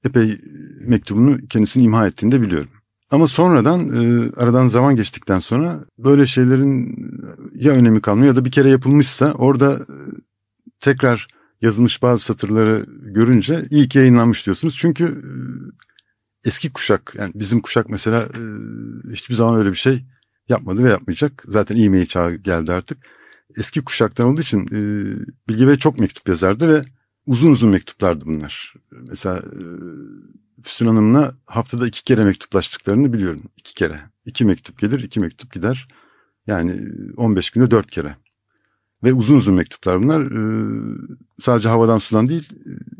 epey 0.06 0.42
mektubunu 0.82 1.48
kendisini 1.48 1.84
imha 1.84 2.08
ettiğini 2.08 2.32
de 2.32 2.42
biliyorum. 2.42 2.70
Ama 3.12 3.28
sonradan 3.28 3.90
e, 3.90 4.32
aradan 4.36 4.68
zaman 4.68 4.96
geçtikten 4.96 5.40
sonra 5.40 5.86
böyle 5.98 6.26
şeylerin 6.26 6.98
ya 7.56 7.72
önemi 7.72 8.02
kalmıyor 8.02 8.28
ya 8.28 8.36
da 8.36 8.46
bir 8.46 8.52
kere 8.52 8.70
yapılmışsa 8.70 9.34
orada 9.34 9.74
e, 9.74 9.96
tekrar 10.80 11.28
yazılmış 11.62 12.02
bazı 12.02 12.24
satırları 12.24 12.86
görünce 13.02 13.66
iyi 13.70 13.90
ki 13.90 13.98
yayınlanmış 13.98 14.46
diyorsunuz. 14.46 14.78
Çünkü 14.78 15.06
e, 15.06 15.32
eski 16.46 16.70
kuşak 16.74 17.16
yani 17.18 17.32
bizim 17.36 17.62
kuşak 17.62 17.90
mesela 17.90 18.22
e, 18.22 18.42
hiçbir 19.12 19.36
zaman 19.36 19.56
öyle 19.56 19.70
bir 19.70 19.76
şey 19.76 20.06
yapmadı 20.50 20.84
ve 20.84 20.90
yapmayacak. 20.90 21.44
Zaten 21.48 21.78
e-mail 21.78 22.06
çağı 22.06 22.36
geldi 22.36 22.74
artık. 22.74 22.98
Eski 23.58 23.82
kuşaktan 23.82 24.28
olduğu 24.28 24.42
için 24.42 24.66
e, 24.66 24.80
Bilge 25.50 25.68
Bey 25.68 25.76
çok 25.76 26.00
mektup 26.00 26.30
yazardı 26.30 26.70
ve 26.70 26.82
uzun 27.26 27.52
uzun 27.52 27.70
mektuplardı 27.70 28.26
bunlar. 28.26 28.74
Mesela 28.92 29.38
e, 29.38 29.62
Füsun 30.64 30.88
Hanım'la 30.88 31.34
haftada 31.46 31.88
iki 31.88 32.04
kere 32.04 32.26
mektuplaştıklarını 32.26 33.14
biliyorum. 33.14 33.44
İki 33.58 33.74
kere. 33.74 34.02
İki 34.26 34.46
mektup 34.46 34.80
gelir, 34.80 35.04
iki 35.04 35.20
mektup 35.20 35.54
gider. 35.54 35.88
Yani 36.48 36.82
15 37.18 37.50
günde 37.50 37.72
dört 37.72 37.92
kere. 37.92 38.16
Ve 39.04 39.14
uzun 39.14 39.36
uzun 39.36 39.56
mektuplar 39.56 40.04
bunlar. 40.04 40.22
Ee, 40.22 40.98
sadece 41.40 41.70
havadan 41.70 41.98
sudan 41.98 42.28
değil, 42.28 42.50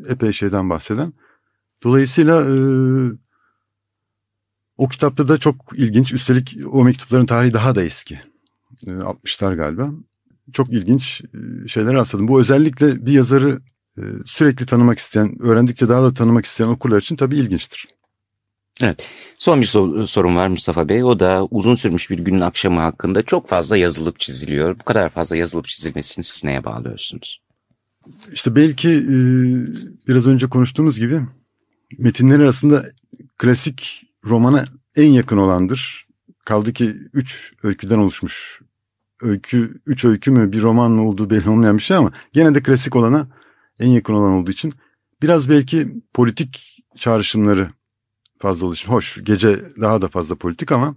epey 0.08 0.32
şeyden 0.32 0.70
bahseden. 0.70 1.12
Dolayısıyla 1.82 2.42
e, 2.42 2.54
o 4.76 4.88
kitapta 4.88 5.28
da 5.28 5.38
çok 5.38 5.56
ilginç. 5.74 6.12
Üstelik 6.12 6.56
o 6.72 6.84
mektupların 6.84 7.26
tarihi 7.26 7.52
daha 7.52 7.74
da 7.74 7.82
eski. 7.82 8.20
E, 8.86 8.90
60'lar 8.90 9.56
galiba. 9.56 9.90
Çok 10.52 10.68
ilginç 10.68 11.22
e, 11.34 11.68
şeyler 11.68 11.94
rastladım. 11.94 12.28
Bu 12.28 12.40
özellikle 12.40 13.06
bir 13.06 13.12
yazarı 13.12 13.58
sürekli 14.24 14.66
tanımak 14.66 14.98
isteyen, 14.98 15.42
öğrendikçe 15.42 15.88
daha 15.88 16.02
da 16.02 16.14
tanımak 16.14 16.44
isteyen 16.44 16.68
okurlar 16.68 17.00
için 17.00 17.16
tabii 17.16 17.36
ilginçtir. 17.36 17.88
Evet. 18.82 19.08
Son 19.36 19.60
bir 19.60 19.66
sorun 20.06 20.36
var 20.36 20.48
Mustafa 20.48 20.88
Bey. 20.88 21.04
O 21.04 21.20
da 21.20 21.46
uzun 21.50 21.74
sürmüş 21.74 22.10
bir 22.10 22.18
günün 22.18 22.40
akşamı 22.40 22.80
hakkında 22.80 23.22
çok 23.22 23.48
fazla 23.48 23.76
yazılıp 23.76 24.20
çiziliyor. 24.20 24.78
Bu 24.78 24.84
kadar 24.84 25.10
fazla 25.10 25.36
yazılıp 25.36 25.68
çizilmesini 25.68 26.24
siz 26.24 26.44
neye 26.44 26.64
bağlıyorsunuz? 26.64 27.42
İşte 28.32 28.56
belki 28.56 28.88
e, 28.88 29.16
biraz 30.08 30.26
önce 30.26 30.48
konuştuğumuz 30.48 30.98
gibi 30.98 31.20
metinler 31.98 32.40
arasında 32.40 32.84
klasik 33.38 34.06
romana 34.24 34.64
en 34.96 35.08
yakın 35.08 35.36
olandır. 35.36 36.06
Kaldı 36.44 36.72
ki 36.72 36.96
üç 37.12 37.52
öyküden 37.62 37.98
oluşmuş. 37.98 38.60
Öykü, 39.22 39.80
üç 39.86 40.04
öykü 40.04 40.30
mü 40.30 40.52
bir 40.52 40.62
roman 40.62 40.90
mı 40.90 41.08
olduğu 41.08 41.30
belli 41.30 41.48
olmayan 41.48 41.78
bir 41.78 41.82
şey 41.82 41.96
ama 41.96 42.12
gene 42.32 42.54
de 42.54 42.62
klasik 42.62 42.96
olana 42.96 43.28
en 43.80 43.88
yakın 43.88 44.14
olan 44.14 44.32
olduğu 44.32 44.50
için 44.50 44.74
biraz 45.22 45.48
belki 45.48 46.02
politik 46.14 46.82
çağrışımları 46.96 47.70
fazla 48.38 48.72
için. 48.72 48.88
Hoş 48.88 49.18
gece 49.24 49.60
daha 49.80 50.02
da 50.02 50.08
fazla 50.08 50.36
politik 50.36 50.72
ama 50.72 50.96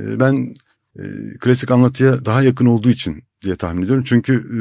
e, 0.00 0.20
ben 0.20 0.54
e, 0.98 1.02
klasik 1.40 1.70
anlatıya 1.70 2.24
daha 2.24 2.42
yakın 2.42 2.66
olduğu 2.66 2.90
için 2.90 3.24
diye 3.42 3.56
tahmin 3.56 3.82
ediyorum. 3.82 4.04
Çünkü 4.06 4.34
e, 4.34 4.60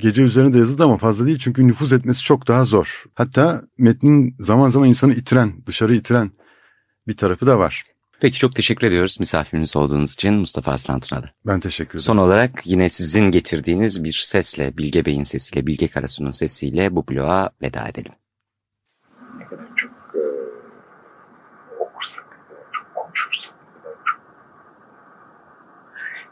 gece 0.00 0.22
üzerine 0.22 0.52
de 0.52 0.58
yazıldı 0.58 0.84
ama 0.84 0.98
fazla 0.98 1.26
değil 1.26 1.38
çünkü 1.38 1.66
nüfuz 1.66 1.92
etmesi 1.92 2.22
çok 2.22 2.48
daha 2.48 2.64
zor. 2.64 3.04
Hatta 3.14 3.62
metnin 3.78 4.36
zaman 4.38 4.68
zaman 4.68 4.88
insanı 4.88 5.14
itiren, 5.14 5.52
dışarı 5.66 5.94
itiren 5.94 6.30
bir 7.08 7.16
tarafı 7.16 7.46
da 7.46 7.58
var. 7.58 7.84
Peki 8.20 8.38
çok 8.38 8.54
teşekkür 8.54 8.86
ediyoruz 8.86 9.20
misafirimiz 9.20 9.76
olduğunuz 9.76 10.12
için 10.12 10.34
Mustafa 10.34 10.72
Arslan 10.72 11.00
Tunalı. 11.00 11.30
Ben 11.46 11.60
teşekkür 11.60 11.90
ederim. 11.90 12.00
Son 12.00 12.16
olarak 12.16 12.50
yine 12.64 12.88
sizin 12.88 13.30
getirdiğiniz 13.30 14.04
bir 14.04 14.20
sesle, 14.22 14.76
Bilge 14.76 15.06
Bey'in 15.06 15.22
sesiyle, 15.22 15.66
Bilge 15.66 15.88
Karasu'nun 15.88 16.30
sesiyle 16.30 16.96
bu 16.96 17.08
bloğa 17.08 17.50
veda 17.62 17.88
edelim. 17.88 18.12
Ne 19.38 19.46
kadar 19.46 19.66
çok 19.76 19.90
e, 20.14 20.22
okursak, 21.80 22.38
çok 22.72 22.94
konuşursak, 22.94 23.54
çok 24.04 24.20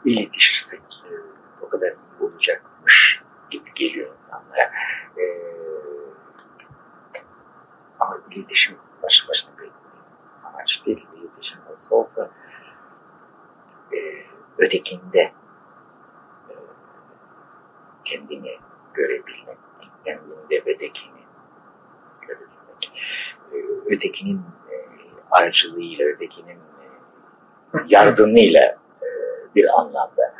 iletişirsek 0.05 0.81
e, 0.81 1.11
o 1.61 1.69
kadar 1.69 1.93
olacakmış 2.19 3.21
gibi 3.51 3.73
geliyor 3.75 4.15
insanlara. 4.17 4.71
E, 5.17 5.25
ama 7.99 8.17
iletişim 8.31 8.75
baş 9.03 9.25
başına 9.29 9.57
bir 9.57 9.71
amaç 10.43 10.85
değil 10.85 11.05
olsa 11.89 11.95
olsa 11.95 12.31
e, 13.93 13.97
ötekinde 14.57 15.19
e, 16.49 16.53
kendini 18.05 18.57
görebilmek, 18.93 19.57
kendinde 20.05 20.59
ötekini 20.59 21.21
görebilmek, 22.21 22.91
e, 23.53 23.55
ötekinin 23.93 24.41
e, 24.71 24.75
aracılığıyla, 25.31 26.05
ötekinin 26.05 26.59
yardımıyla 27.87 28.77
bir 29.55 29.79
anlamda 29.79 30.35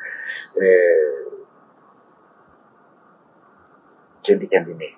kendi 4.24 4.50
kendini 4.50 4.94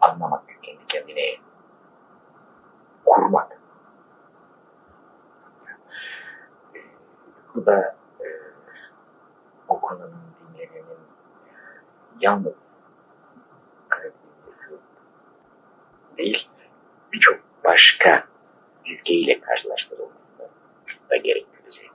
anlamak, 0.00 0.42
kendi 0.62 0.86
kendini 0.88 1.38
kurmak. 3.04 3.58
Bu 7.54 7.66
da 7.66 7.97
yalnız 12.20 12.76
karabilmesi 13.88 14.80
değil, 16.18 16.48
birçok 17.12 17.40
başka 17.64 18.24
dizgeyle 18.86 19.40
karşılaştırılması 19.40 20.50
da 21.10 21.16
gerektirecektir. 21.16 21.90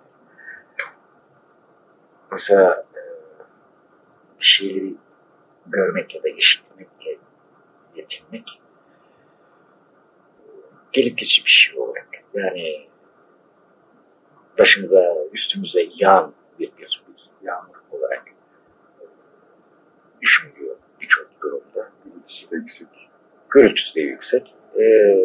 Oysa 2.32 2.86
e, 2.96 3.02
bir 4.40 4.46
şeyleri 4.46 4.94
görmek 5.66 6.16
ya 6.16 6.24
da 6.24 6.30
işitmekle 6.30 7.18
yetinmek 7.96 8.60
gelip 10.92 11.18
geçici 11.18 11.46
bir 11.46 11.50
şey 11.50 11.80
olarak. 11.80 12.08
Yani 12.34 12.88
başımıza, 14.60 15.16
üstümüze 15.34 15.88
yağan 15.96 16.34
bir, 16.60 16.72
bir 16.78 17.04
yağmur 17.42 17.76
olarak 17.92 18.33
düşünülüyor 20.24 20.76
birçok 21.02 21.42
durumda. 21.42 21.90
Gürültüsü 22.06 22.52
de 22.52 22.56
yüksek. 22.56 22.88
Gürültüsü 23.50 23.96
de 23.96 24.02
yüksek. 24.02 24.54
Ee, 24.80 25.16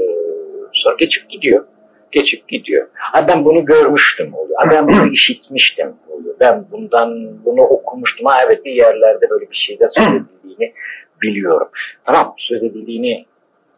sonra 0.73 0.97
geçip 0.99 1.31
gidiyor. 1.31 1.65
Geçip 2.13 2.49
gidiyor. 2.49 2.89
Ha 2.95 3.29
ben 3.29 3.45
bunu 3.45 3.65
görmüştüm 3.65 4.35
oluyor. 4.35 4.59
Ha 4.59 4.71
ben 4.71 4.89
bunu 4.89 5.13
işitmiştim 5.13 5.95
oluyor. 6.09 6.35
Ben 6.41 6.65
bundan 6.71 7.11
bunu 7.45 7.63
okumuştum. 7.63 8.27
Ha 8.27 8.41
evet 8.47 8.65
bir 8.65 8.73
yerlerde 8.73 9.31
böyle 9.31 9.51
bir 9.51 9.57
şeyde 9.57 9.89
söz 9.99 10.07
edildiğini 10.07 10.75
biliyorum. 11.23 11.69
Tamam 12.05 12.35
söz 12.39 12.63
edildiğini 12.63 13.27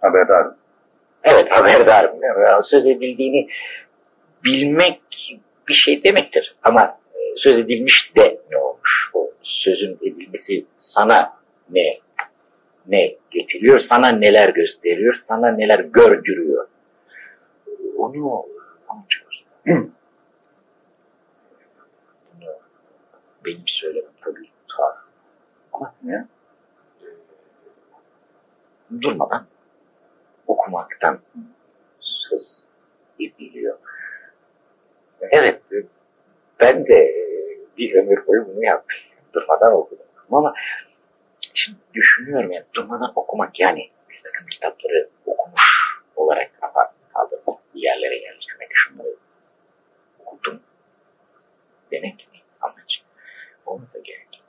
Haberdarım. 0.00 0.54
Evet 1.24 1.46
haberdarım. 1.50 2.22
Yani 2.22 2.62
Söz 2.64 2.86
edildiğini 2.86 3.48
bilmek 4.44 5.00
bir 5.68 5.74
şey 5.74 6.04
demektir. 6.04 6.54
Ama 6.62 6.98
e, 7.14 7.18
söz 7.36 7.58
edilmiş 7.58 8.12
de 8.16 8.40
ne 8.50 8.56
olmuş? 8.56 8.79
O 9.14 9.32
sözün 9.42 9.98
edilmesi 10.02 10.66
sana 10.78 11.36
ne 11.70 11.98
ne 12.86 13.16
getiriyor? 13.30 13.78
Sana 13.78 14.08
neler 14.08 14.48
gösteriyor? 14.48 15.14
Sana 15.14 15.48
neler 15.48 15.78
gördürüyor? 15.78 16.68
Onu 17.96 18.46
anlatıyoruz. 18.88 19.44
Bunu 19.66 19.90
benim 23.44 23.62
söylemem 23.66 24.10
tabii 24.20 24.48
tuhaf. 24.68 24.96
Ama 25.72 25.94
ne? 26.02 26.26
Durmadan 29.00 29.46
okumaktan 30.46 31.18
söz 32.00 32.62
ediliyor. 33.20 33.78
Evet, 35.20 35.62
ben 36.60 36.86
de 36.86 37.29
bir 37.80 37.94
ömür 37.94 38.26
boyu 38.26 38.46
bunu 38.46 38.64
yaptım. 38.64 38.98
Durmadan 39.32 39.72
okudum. 39.72 40.06
Ama 40.32 40.54
şimdi 41.54 41.78
düşünüyorum 41.94 42.52
yani 42.52 42.64
durmadan 42.74 43.12
okumak 43.16 43.60
yani 43.60 43.90
bir 44.10 44.20
takım 44.22 44.46
kitapları 44.46 45.08
okumuş 45.26 45.62
olarak 46.16 46.60
kafa 46.60 46.94
kaldırmak, 47.14 47.58
bir 47.74 47.82
yerlere 47.82 48.16
yerleştirmek, 48.16 48.68
şunları 48.72 49.16
okudum 50.18 50.60
demek 51.90 52.14
mi 52.32 52.38
amaç? 52.60 53.02
Olmasa 53.66 53.98
gerek. 53.98 54.42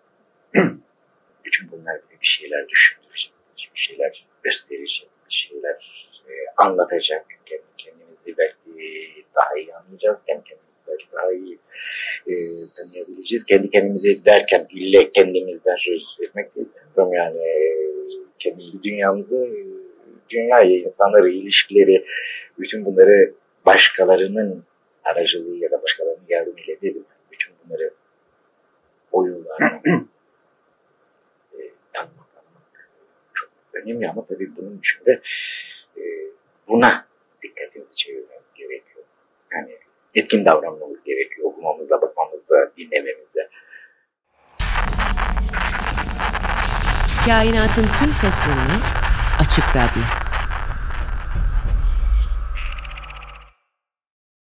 Bütün 1.46 1.72
bunlar 1.72 2.02
bir 2.22 2.28
şeyler 2.28 2.67
düşündürecek, 2.70 3.34
bir 3.76 3.80
şeyler 3.80 4.26
gösterecek, 4.44 5.10
bir 5.30 5.48
şeyler 5.50 6.08
e, 6.30 6.32
anlatacak. 6.58 7.26
Kendi 7.46 7.63
kendimizi 7.78 8.38
belki 8.38 9.26
daha 9.36 9.58
iyi 9.58 9.76
anlayacağız, 9.76 10.20
kendi 10.28 10.44
kendimizi 10.44 10.70
belki 10.88 11.06
daha 11.13 11.32
iyi 11.34 11.58
e, 12.28 12.34
tanıyabileceğiz. 12.78 13.46
Kendi 13.46 13.70
kendimizi 13.70 14.26
derken 14.26 14.67
ille 14.76 15.12
kendimizden 15.12 15.76
söz 15.80 16.17
etmek. 16.28 16.52
Sanırım 16.96 17.13
yani 17.13 17.38
e, 17.38 17.62
kendi 18.39 18.84
dünyamızı, 18.84 19.50
dünyayı, 20.30 20.82
insanları, 20.82 21.30
ilişkileri, 21.30 22.06
bütün 22.60 22.86
bunları 22.86 23.34
başkalarının 23.65 24.63
aracılığı 25.04 25.58
ya 25.58 25.72
da 25.72 25.84
başkalarının 25.84 26.26
yardımıyla 26.30 26.82
değil, 26.82 27.04
bütün 27.32 27.54
bunları 27.65 27.91
oyunlarla 29.12 29.82
e, 31.54 31.62
tanımak, 31.94 32.28
anlamak 32.36 32.89
çok 33.34 33.50
önemli 33.74 34.10
ama 34.10 34.26
tabii 34.26 34.56
bunun 34.58 34.80
içinde 34.80 35.22
e, 35.98 36.02
buna 36.67 37.06
dikkatimizi 37.44 37.96
çevirmemiz 37.96 38.54
gerekiyor. 38.56 39.06
Yani 39.54 39.78
etkin 40.15 40.45
davranmamız 40.45 41.04
gerekiyor. 41.04 41.47
Okumamızda, 41.47 42.02
bakmamızda, 42.02 42.71
dinlememizde. 42.78 43.50
Kainatın 47.26 47.88
tüm 48.00 48.13
seslerini 48.13 48.78
Açık 49.39 49.76
Radyo 49.76 50.31